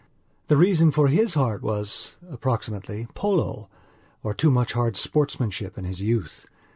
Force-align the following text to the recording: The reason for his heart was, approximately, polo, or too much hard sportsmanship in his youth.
The 0.47 0.57
reason 0.57 0.89
for 0.91 1.09
his 1.09 1.35
heart 1.35 1.61
was, 1.61 2.17
approximately, 2.27 3.05
polo, 3.13 3.69
or 4.23 4.33
too 4.33 4.49
much 4.49 4.73
hard 4.73 4.97
sportsmanship 4.97 5.77
in 5.77 5.83
his 5.85 6.01
youth. 6.01 6.47